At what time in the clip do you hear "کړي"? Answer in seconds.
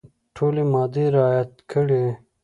1.71-2.03